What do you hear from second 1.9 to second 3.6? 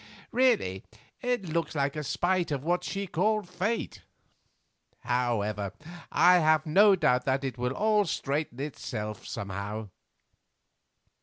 a spite of what she called